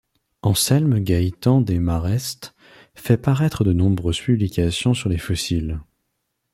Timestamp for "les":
5.09-5.19